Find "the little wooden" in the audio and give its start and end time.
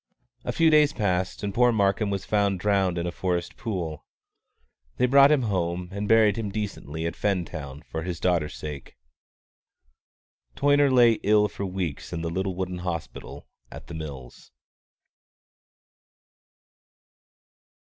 12.23-12.79